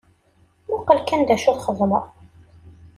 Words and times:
Muqel 0.69 0.99
kan 1.07 1.21
d 1.27 1.29
acu 1.35 1.51
txeddmeḍ. 1.57 2.05